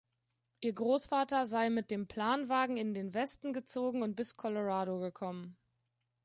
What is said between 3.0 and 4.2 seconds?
Westen gezogen und